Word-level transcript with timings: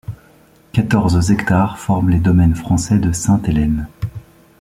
Quatorze 0.73 1.29
hectares 1.29 1.77
forment 1.77 2.09
les 2.09 2.17
domaines 2.17 2.55
français 2.55 2.97
de 2.97 3.11
Sainte-Hélène. 3.11 3.87